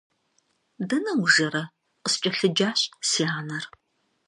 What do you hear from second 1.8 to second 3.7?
къыскӀэлъыджащ си анэр.